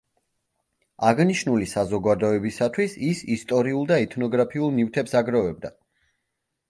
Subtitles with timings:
[1.09, 5.73] აღნიშნული საზოგადოებისათვის ის ისტორიულ და ეთნოგრაფიულ ნივთებს აგროვებდა.